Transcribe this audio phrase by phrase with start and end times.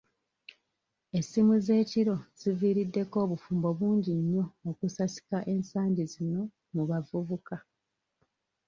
[1.17, 6.41] Essimu z'ekiro ziviiriddeko obufumbo bungi nnyo okusasika ensangi zino
[6.73, 7.57] mu bavubuka.